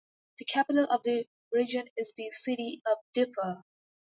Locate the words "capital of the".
0.45-1.27